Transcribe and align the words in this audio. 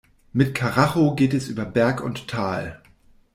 Mit 0.33 0.55
Karacho 0.55 1.13
geht 1.13 1.35
es 1.35 1.47
über 1.47 1.63
Berg 1.63 2.01
und 2.01 2.27
Tal. 2.27 2.81